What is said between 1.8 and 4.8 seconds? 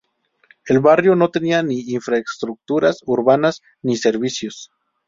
infraestructuras urbanas ni servicios.